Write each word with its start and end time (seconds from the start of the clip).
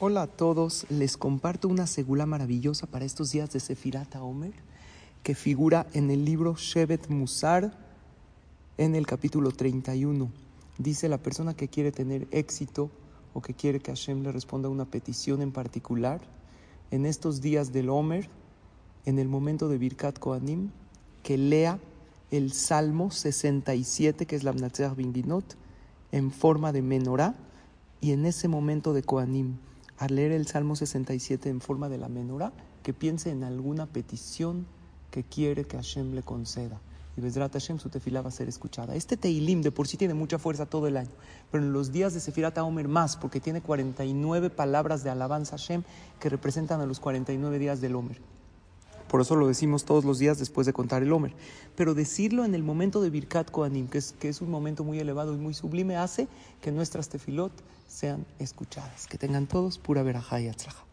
Hola 0.00 0.22
a 0.22 0.26
todos, 0.28 0.86
les 0.90 1.16
comparto 1.16 1.66
una 1.66 1.88
segula 1.88 2.24
maravillosa 2.24 2.86
para 2.86 3.04
estos 3.04 3.32
días 3.32 3.50
de 3.50 3.58
Sefirat 3.58 4.14
Omer 4.14 4.52
que 5.24 5.34
figura 5.34 5.88
en 5.92 6.12
el 6.12 6.24
libro 6.24 6.54
Shevet 6.54 7.08
Musar 7.08 7.76
en 8.76 8.94
el 8.94 9.08
capítulo 9.08 9.50
31. 9.50 10.30
Dice 10.78 11.08
la 11.08 11.18
persona 11.18 11.54
que 11.54 11.66
quiere 11.66 11.90
tener 11.90 12.28
éxito 12.30 12.92
o 13.34 13.42
que 13.42 13.54
quiere 13.54 13.80
que 13.80 13.90
Hashem 13.90 14.22
le 14.22 14.30
responda 14.30 14.68
una 14.68 14.84
petición 14.84 15.42
en 15.42 15.50
particular, 15.50 16.20
en 16.92 17.04
estos 17.04 17.40
días 17.40 17.72
del 17.72 17.88
Omer, 17.88 18.28
en 19.04 19.18
el 19.18 19.26
momento 19.26 19.68
de 19.68 19.78
Birkat 19.78 20.20
Koanim, 20.20 20.70
que 21.24 21.36
lea 21.36 21.80
el 22.30 22.52
Salmo 22.52 23.10
67, 23.10 24.26
que 24.26 24.36
es 24.36 24.44
la 24.44 24.52
Mnatzeach 24.52 24.94
Binginot, 24.94 25.56
en 26.12 26.30
forma 26.30 26.70
de 26.70 26.82
menorá, 26.82 27.34
y 28.00 28.12
en 28.12 28.26
ese 28.26 28.46
momento 28.46 28.92
de 28.92 29.02
Koanim 29.02 29.56
al 29.98 30.14
leer 30.14 30.32
el 30.32 30.46
Salmo 30.46 30.76
67 30.76 31.48
en 31.48 31.60
forma 31.60 31.88
de 31.88 31.98
la 31.98 32.08
menorá, 32.08 32.52
que 32.82 32.92
piense 32.94 33.30
en 33.30 33.44
alguna 33.44 33.86
petición 33.86 34.66
que 35.10 35.24
quiere 35.24 35.64
que 35.64 35.76
Hashem 35.76 36.14
le 36.14 36.22
conceda. 36.22 36.80
Y 37.16 37.20
Bezrat 37.20 37.52
Hashem 37.52 37.80
su 37.80 37.88
tefilá 37.88 38.22
va 38.22 38.28
a 38.28 38.32
ser 38.32 38.48
escuchada. 38.48 38.94
Este 38.94 39.16
Teilim 39.16 39.60
de 39.60 39.72
por 39.72 39.88
sí 39.88 39.96
tiene 39.96 40.14
mucha 40.14 40.38
fuerza 40.38 40.66
todo 40.66 40.86
el 40.86 40.96
año, 40.96 41.10
pero 41.50 41.64
en 41.64 41.72
los 41.72 41.90
días 41.90 42.14
de 42.14 42.20
Sefirat 42.20 42.56
Omer 42.58 42.86
más, 42.86 43.16
porque 43.16 43.40
tiene 43.40 43.60
49 43.60 44.50
palabras 44.50 45.02
de 45.02 45.10
alabanza 45.10 45.58
Hashem 45.58 45.82
que 46.20 46.28
representan 46.28 46.80
a 46.80 46.86
los 46.86 47.00
49 47.00 47.58
días 47.58 47.80
del 47.80 47.96
Omer. 47.96 48.37
Por 49.08 49.20
eso 49.20 49.36
lo 49.36 49.48
decimos 49.48 49.84
todos 49.84 50.04
los 50.04 50.18
días 50.18 50.38
después 50.38 50.66
de 50.66 50.72
contar 50.72 51.02
el 51.02 51.12
Omer. 51.12 51.32
Pero 51.76 51.94
decirlo 51.94 52.44
en 52.44 52.54
el 52.54 52.62
momento 52.62 53.00
de 53.00 53.10
Birkat 53.10 53.50
Koanim, 53.50 53.88
que 53.88 53.98
es, 53.98 54.14
que 54.18 54.28
es 54.28 54.40
un 54.40 54.50
momento 54.50 54.84
muy 54.84 54.98
elevado 54.98 55.34
y 55.34 55.38
muy 55.38 55.54
sublime, 55.54 55.96
hace 55.96 56.28
que 56.60 56.72
nuestras 56.72 57.08
tefilot 57.08 57.52
sean 57.86 58.26
escuchadas. 58.38 59.06
Que 59.06 59.18
tengan 59.18 59.46
todos 59.46 59.78
pura 59.78 60.02
verajá 60.02 60.40
y 60.40 60.48
atzlaja. 60.48 60.87